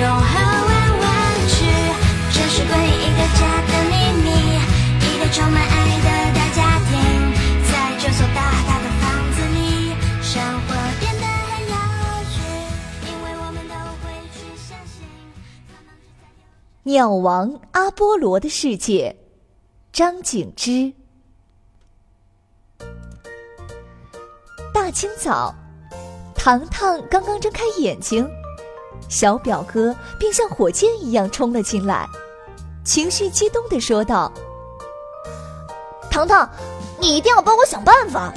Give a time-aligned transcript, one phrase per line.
[0.00, 1.08] 永和玩玩
[1.46, 1.66] 具，
[2.32, 4.28] 这是关于一个家的秘密，
[5.04, 6.96] 一个充满爱的大家庭，
[7.70, 10.68] 在这所大大的房子里，生活
[10.98, 11.76] 变得很有
[12.30, 12.40] 趣，
[13.10, 15.04] 因为我们都会去相信。
[16.84, 19.14] 鸟王阿波罗的世界，
[19.92, 20.94] 张景之。
[24.72, 25.54] 大清早，
[26.34, 28.26] 糖糖刚刚睁开眼睛。
[29.10, 32.08] 小表哥便像火箭一样冲了进来，
[32.84, 34.32] 情绪激动地说道
[36.08, 36.48] ：“糖糖，
[36.98, 38.32] 你一定要帮我想办法。”“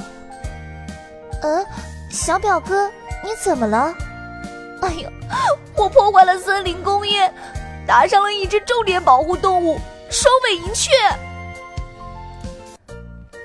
[1.42, 1.64] 嗯，
[2.10, 2.88] 小表哥，
[3.22, 3.94] 你怎么了
[4.82, 5.08] ？”“哎呦，
[5.76, 7.32] 我破坏了森林工业，
[7.86, 9.78] 打伤了一只重点保护动物——
[10.10, 10.90] 双尾银雀。”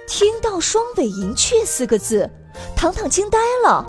[0.07, 2.27] 听到“双尾银雀”四个字，
[2.75, 3.85] 糖糖惊呆了。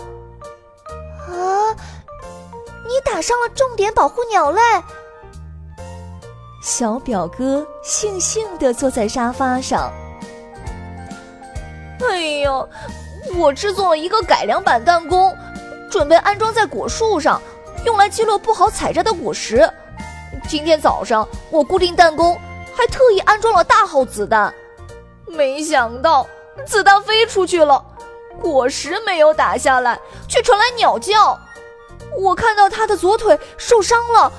[2.91, 2.93] 啊！
[2.93, 4.61] 你打伤了重点保护鸟类。
[6.61, 9.91] 小表哥悻悻地坐在沙发上。
[12.01, 12.51] 哎呀，
[13.37, 15.35] 我制作了一个改良版弹弓，
[15.89, 17.41] 准备安装在果树上，
[17.85, 19.67] 用来击落不好采摘的果实。
[20.47, 22.37] 今天早上我固定弹弓，
[22.75, 24.53] 还特意安装了大号子弹。
[25.25, 26.27] 没想到
[26.65, 27.83] 子弹飞出去了，
[28.39, 31.39] 果实没有打下来，却传来鸟叫。
[32.17, 34.31] 我看到他的左腿受伤了，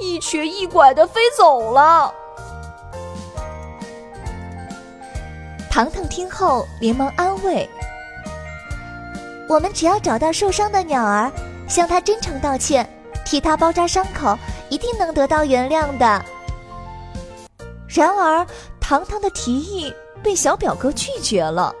[0.00, 2.12] 一瘸一拐的飞走了。
[5.70, 7.68] 糖糖听后连忙安慰
[9.48, 11.30] ：“我们只要找到受伤的鸟儿，
[11.68, 12.88] 向他真诚道歉，
[13.26, 14.38] 替他包扎伤口，
[14.70, 16.24] 一定能得到原谅的。”
[17.88, 18.46] 然而，
[18.80, 19.92] 糖糖的提议
[20.22, 21.74] 被小表哥拒绝了。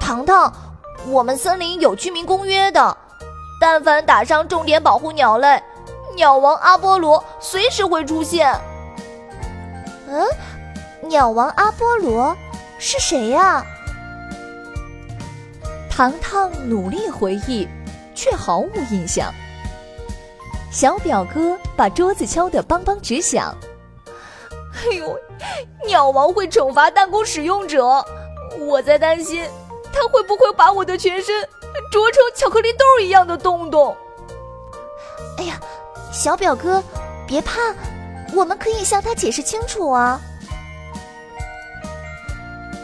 [0.00, 0.50] 糖糖，
[1.08, 2.96] 我们森林有居民公约的。
[3.60, 5.62] 但凡打伤重点保护鸟类，
[6.14, 8.54] 鸟王阿波罗随时会出现。
[10.08, 10.26] 嗯，
[11.08, 12.36] 鸟王阿波罗
[12.78, 13.64] 是谁呀？
[15.90, 17.68] 糖糖努力回忆，
[18.14, 19.32] 却毫无印象。
[20.70, 23.52] 小表哥把桌子敲得梆梆直响。
[24.46, 25.18] 哎呦，
[25.84, 28.04] 鸟王会惩罚弹弓使用者，
[28.60, 29.44] 我在担心
[29.92, 31.48] 他会不会把我的全身。
[31.90, 33.96] 啄成巧克力豆一样的洞洞。
[35.38, 35.60] 哎呀，
[36.12, 36.82] 小表哥，
[37.26, 37.74] 别怕，
[38.34, 40.20] 我们可以向他解释清楚啊。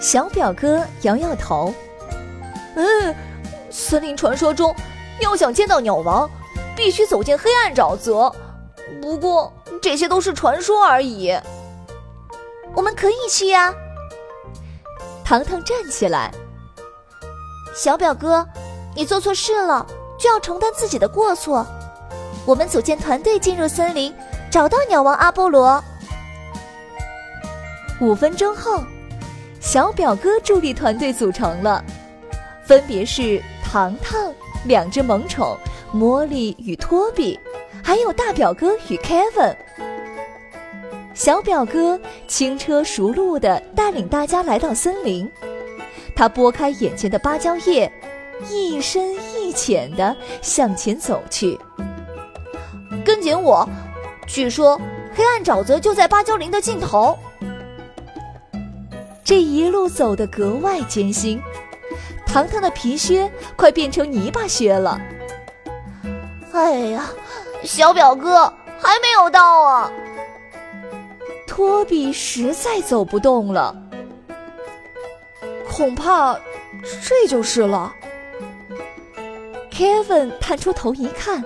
[0.01, 1.75] 小表哥摇摇头，
[2.77, 3.15] 嗯，
[3.71, 4.75] 森林传说中，
[5.21, 6.31] 要想见到鸟王，
[6.77, 8.31] 必须走进黑暗沼泽。
[9.01, 11.37] 不过这些都是传说而已。
[12.75, 13.75] 我们可以去呀。
[15.25, 16.31] 糖糖站起来，
[17.75, 18.47] 小表哥。
[18.95, 19.85] 你做错事了，
[20.19, 21.67] 就要承担自己的过错。
[22.47, 24.15] 我们组建团队进入森林，
[24.51, 25.83] 找到鸟王阿波罗。
[28.01, 28.85] 五分钟后，
[29.61, 31.85] 小表哥助力团队组成了，
[32.65, 34.33] 分别是糖糖、
[34.65, 35.57] 两只萌宠
[35.93, 37.39] 茉莉与托比，
[37.83, 39.57] 还有大表哥与 Kevin。
[41.15, 45.31] 小表哥轻车熟路地带领大家来到森林，
[46.15, 47.91] 他拨开眼前的芭蕉叶。
[48.49, 51.59] 一深一浅的向前走去，
[53.05, 53.69] 跟紧我。
[54.27, 54.81] 据说
[55.15, 57.19] 黑暗沼泽就在芭蕉林的尽头。
[59.23, 61.41] 这一路走得格外艰辛，
[62.27, 65.01] 糖糖的皮靴快变成泥巴靴了。
[66.53, 67.11] 哎呀，
[67.63, 69.91] 小表哥还没有到啊！
[71.47, 73.75] 托比实在走不动了，
[75.71, 76.35] 恐怕
[77.03, 77.95] 这就是了。
[79.75, 81.43] Kevin 探出头一看，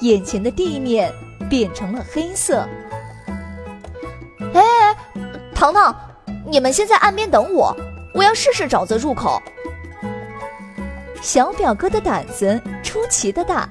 [0.00, 1.10] 眼前的地面
[1.48, 2.68] 变成了黑色。
[4.52, 4.94] 哎，
[5.54, 5.96] 糖糖，
[6.46, 7.74] 你们先在岸边等我，
[8.12, 9.40] 我要试试沼泽入口。
[11.22, 13.66] 小表哥的胆子出奇的大，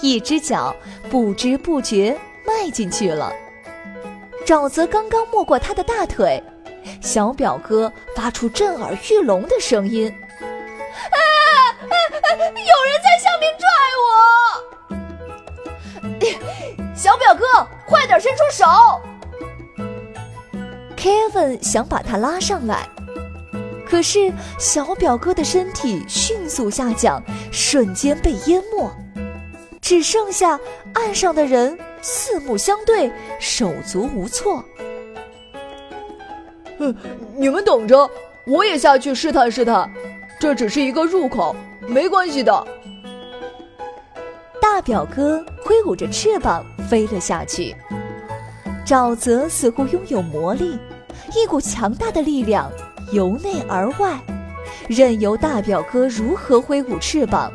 [0.00, 0.74] 一只脚
[1.10, 2.16] 不知不觉
[2.46, 3.32] 迈进去了。
[4.46, 6.40] 沼泽刚刚没过他的大腿，
[7.00, 10.14] 小表哥发出震耳欲聋的声音。
[12.36, 13.66] 有人在下面拽
[14.02, 14.06] 我！
[16.94, 17.44] 小表哥，
[17.86, 18.64] 快点伸出手
[20.96, 22.88] ！Kevin 想把他拉上来，
[23.88, 28.90] 可是小表哥的身体迅速下降，瞬间被淹没，
[29.80, 30.58] 只剩下
[30.94, 34.64] 岸上的人四目相对，手足无措。
[36.78, 36.94] 嗯，
[37.36, 38.10] 你们等着，
[38.46, 39.88] 我也下去试探试探。
[40.38, 41.56] 这只是一个入口，
[41.86, 42.66] 没关系的。
[44.60, 47.74] 大表哥挥舞着翅膀飞了下去。
[48.84, 50.78] 沼泽似乎拥有魔力，
[51.34, 52.70] 一股强大的力量
[53.12, 54.20] 由内而外，
[54.88, 57.52] 任由大表哥如何挥舞翅膀，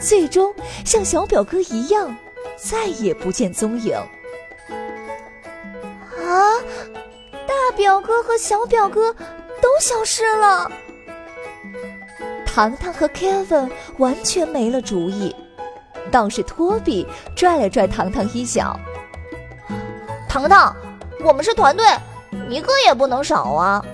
[0.00, 0.52] 最终
[0.84, 2.16] 像小表哥一样，
[2.56, 3.94] 再也不见踪影。
[6.18, 6.58] 啊！
[7.46, 9.12] 大表哥和小表哥
[9.60, 10.68] 都消失了。
[12.56, 15.36] 糖糖和 Kevin 完全没了主意，
[16.10, 17.06] 倒是托比
[17.36, 18.74] 拽了拽糖糖衣角。
[20.26, 20.74] 糖糖，
[21.22, 21.84] 我们是团队，
[22.48, 23.84] 一个也不能少啊。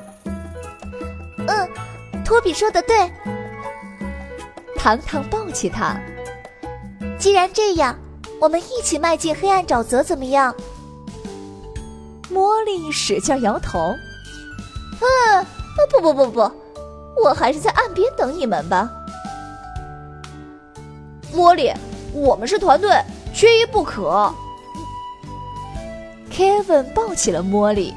[1.49, 1.69] 嗯，
[2.25, 3.11] 托比说的对。
[4.77, 6.01] 糖糖抱起他。
[7.19, 7.99] 既然这样，
[8.41, 10.55] 我们一起迈进黑暗沼泽，怎么样？
[12.33, 13.93] 茉莉使劲摇头。
[15.01, 15.45] 嗯，
[15.91, 16.62] 不不不不。
[17.23, 18.91] 我还是在岸边等你们吧，
[21.33, 21.73] 茉莉，
[22.13, 22.91] 我们是团队，
[23.33, 24.33] 缺一不可。
[26.33, 27.95] Kevin 抱起了茉莉，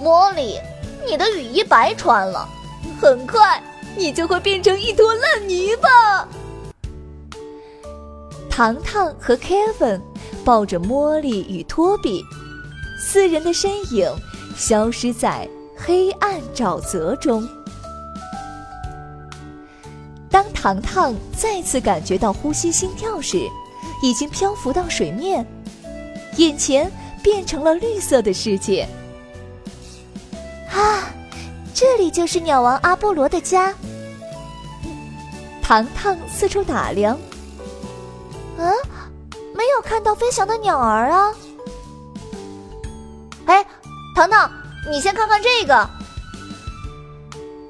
[0.00, 0.60] 茉莉，
[1.04, 2.48] 你的雨衣白穿了，
[3.00, 3.60] 很快
[3.96, 6.28] 你就会变成一坨烂泥巴。”
[8.48, 10.00] 糖糖和 Kevin
[10.44, 12.22] 抱着茉莉与托比。
[13.00, 14.08] 四人的身影
[14.56, 17.48] 消失在黑暗沼泽中。
[20.30, 23.48] 当糖糖再次感觉到呼吸心跳时，
[24.02, 25.44] 已经漂浮到水面，
[26.36, 26.92] 眼前
[27.22, 28.86] 变成了绿色的世界。
[30.70, 31.10] 啊，
[31.74, 33.74] 这里就是鸟王阿波罗的家。
[35.62, 37.18] 糖糖四处打量，
[38.58, 38.72] 嗯，
[39.54, 41.32] 没有看到飞翔的鸟儿啊。
[43.50, 43.66] 哎，
[44.14, 44.48] 糖糖，
[44.88, 45.90] 你先看看这个。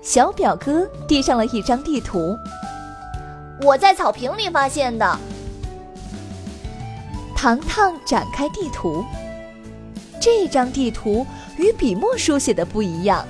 [0.02, 2.36] 小表哥递上了一张地图，
[3.62, 5.18] 我在草坪里发现的。
[7.34, 9.02] 糖糖展开地图，
[10.20, 13.24] 这张地图与笔墨书写的不一样，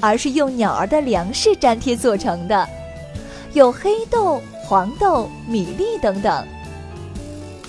[0.00, 2.68] 而是用鸟儿的粮食粘贴做成的，
[3.54, 6.46] 有黑豆、黄豆、米粒等等。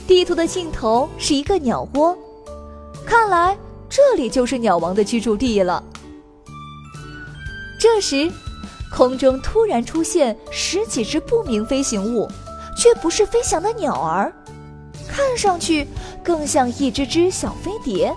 [0.05, 2.15] 地图的尽头是一个鸟窝，
[3.07, 3.57] 看来。
[3.95, 5.83] 这里就是鸟王的居住地了。
[7.79, 8.31] 这时，
[8.91, 12.27] 空中突然出现十几只不明飞行物，
[12.75, 14.33] 却不是飞翔的鸟儿，
[15.07, 15.87] 看上去
[16.23, 18.11] 更像一只只小飞碟。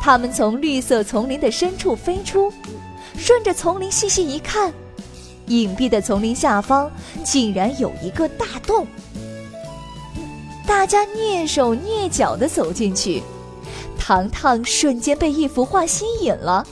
[0.00, 2.52] 它们从绿色丛林的深处飞出，
[3.16, 4.72] 顺着丛林细细一看，
[5.46, 6.88] 隐蔽的丛林下方
[7.24, 8.86] 竟然有一个大洞。
[10.64, 13.22] 大家蹑手蹑脚地走进去。
[14.12, 16.66] 糖糖瞬间被一幅画吸引了。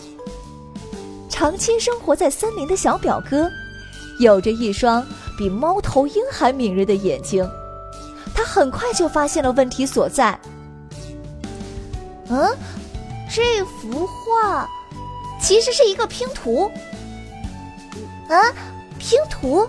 [1.31, 3.51] 长期生活在森林的小表哥，
[4.19, 5.03] 有着一双
[5.39, 7.49] 比猫头鹰还敏锐的眼睛，
[8.35, 10.39] 他很快就发现了问题所在。
[12.29, 12.55] 嗯，
[13.35, 14.69] 这幅画
[15.41, 16.71] 其实是一个拼图。
[18.29, 18.37] 啊，
[18.99, 19.67] 拼图！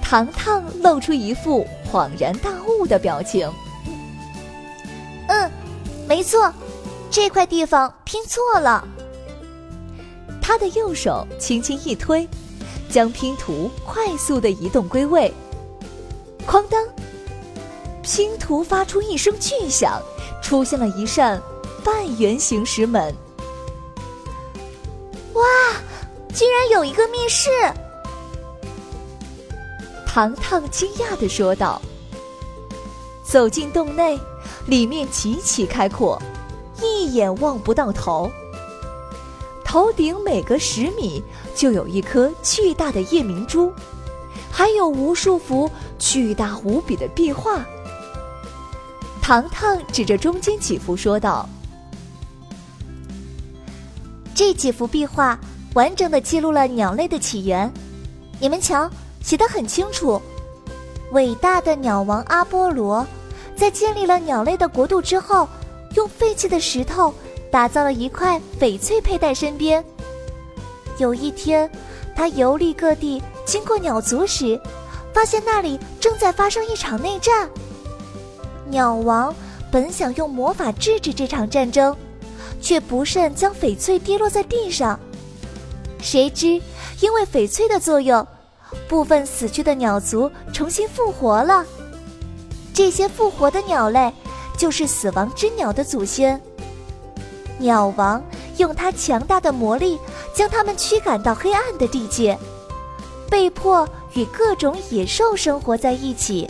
[0.00, 3.50] 糖糖露出一副恍然大悟的表情。
[6.12, 6.52] 没错，
[7.10, 8.86] 这块地方拼错了。
[10.42, 12.28] 他的右手轻轻一推，
[12.90, 15.32] 将拼图快速的移动归位。
[16.46, 16.86] 哐当，
[18.02, 20.02] 拼图发出一声巨响，
[20.42, 21.40] 出现了一扇
[21.82, 23.02] 半圆形石门。
[25.32, 25.42] 哇，
[26.34, 27.48] 竟然有一个密室！
[30.06, 31.80] 糖糖惊讶的说道。
[33.24, 34.20] 走进洞内。
[34.66, 36.20] 里面极其开阔，
[36.80, 38.30] 一眼望不到头。
[39.64, 41.22] 头顶每隔十米
[41.54, 43.72] 就有一颗巨大的夜明珠，
[44.50, 47.64] 还有无数幅巨大无比的壁画。
[49.20, 51.48] 糖糖指着中间几幅说道
[54.34, 55.38] ：“这几幅壁画
[55.74, 57.72] 完整的记录了鸟类的起源，
[58.38, 58.90] 你们瞧，
[59.22, 60.20] 写的很清楚。
[61.12, 63.06] 伟大的鸟王阿波罗。”
[63.62, 65.48] 在建立了鸟类的国度之后，
[65.94, 67.14] 用废弃的石头
[67.48, 69.84] 打造了一块翡翠佩戴身边。
[70.98, 71.70] 有一天，
[72.12, 74.60] 他游历各地，经过鸟族时，
[75.14, 77.48] 发现那里正在发生一场内战。
[78.66, 79.32] 鸟王
[79.70, 81.96] 本想用魔法制止这场战争，
[82.60, 84.98] 却不慎将翡翠跌落在地上。
[86.00, 86.60] 谁知
[86.98, 88.26] 因为翡翠的作用，
[88.88, 91.64] 部分死去的鸟族重新复活了。
[92.74, 94.12] 这些复活的鸟类，
[94.56, 96.40] 就是死亡之鸟的祖先。
[97.58, 98.22] 鸟王
[98.56, 99.98] 用他强大的魔力，
[100.34, 102.38] 将他们驱赶到黑暗的地界，
[103.30, 106.48] 被迫与各种野兽生活在一起。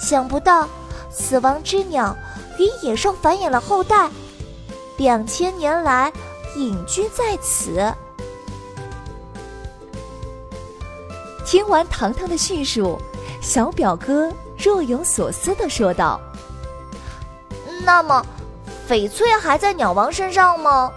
[0.00, 0.66] 想不到，
[1.10, 2.16] 死亡之鸟
[2.58, 4.08] 与野兽繁衍了后代，
[4.96, 6.12] 两千年来
[6.56, 7.92] 隐居在此。
[11.44, 12.96] 听完糖糖的叙述，
[13.42, 16.20] 小表哥若有所思的说道
[17.84, 18.24] ：“那么，
[18.88, 20.92] 翡翠还在鸟王身上吗？”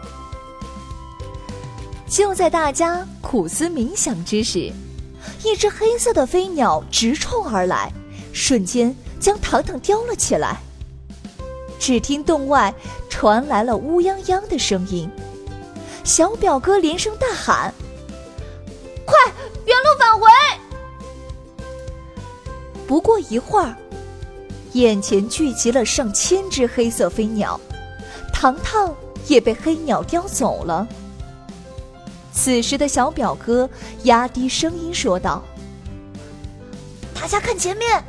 [2.09, 4.71] 就在大家苦思冥想之时，
[5.43, 7.91] 一只黑色的飞鸟直冲而来，
[8.33, 10.57] 瞬间将糖糖叼了起来。
[11.79, 12.73] 只听洞外
[13.09, 15.09] 传来了乌泱泱的声音，
[16.03, 17.73] 小表哥连声大喊
[19.05, 19.15] ：“快，
[22.87, 23.75] 不过一会儿，
[24.73, 27.59] 眼前聚集了上千只黑色飞鸟，
[28.33, 28.93] 糖糖
[29.27, 30.87] 也被黑鸟叼走了。
[32.31, 33.69] 此时的小表哥
[34.03, 35.43] 压低声音说道
[37.13, 38.03] ：“大家看前面！”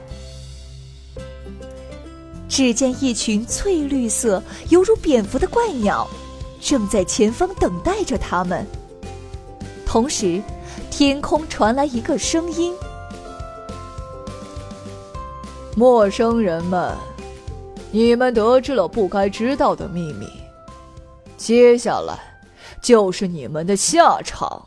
[2.49, 6.09] 只见一群翠绿色、犹如蝙蝠的怪鸟，
[6.61, 8.66] 正在前方等待着他们。
[9.85, 10.43] 同时，
[10.90, 12.73] 天空传来一个声音。
[15.76, 16.97] 陌生人们，
[17.90, 20.28] 你们得知了不该知道的秘密，
[21.37, 22.16] 接下来
[22.81, 24.64] 就是你们的下场。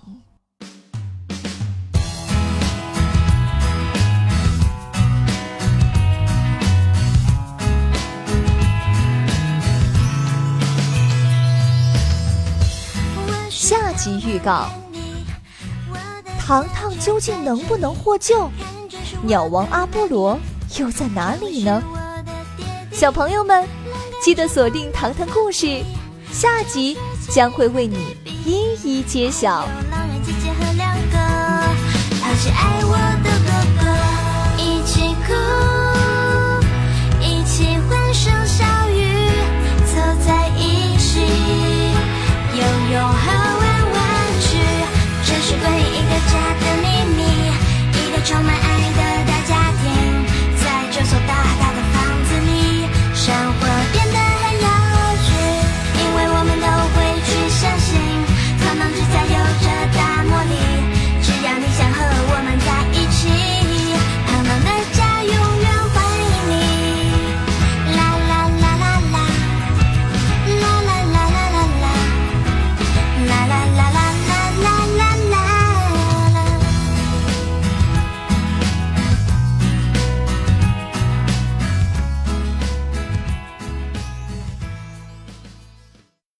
[13.49, 14.67] 下集预告：
[16.37, 18.51] 糖糖究竟能不能获救？
[19.23, 20.37] 鸟王阿波罗。
[20.77, 21.81] 又在哪里呢？
[22.91, 23.67] 小朋友们，
[24.23, 25.65] 记得锁定《糖糖故事》，
[26.31, 26.97] 下集
[27.29, 28.15] 将会为你
[28.45, 29.67] 一一揭晓。